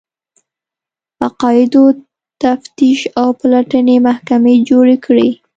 [1.27, 1.83] عقایدو
[2.41, 5.29] تفتیش او پلټنې محکمې جوړې کړې